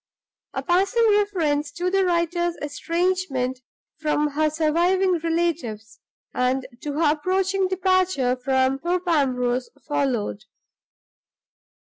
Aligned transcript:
A 0.55 0.63
passing 0.63 1.07
reference 1.11 1.71
to 1.73 1.91
the 1.91 2.03
writer's 2.03 2.55
estrangement 2.55 3.59
from 3.99 4.29
her 4.29 4.49
surviving 4.49 5.19
relatives, 5.19 5.99
and 6.33 6.65
to 6.81 6.93
her 6.93 7.11
approaching 7.13 7.67
departure 7.67 8.35
from 8.35 8.79
Thorpe 8.79 9.07
Ambrose, 9.07 9.69
followed. 9.87 10.45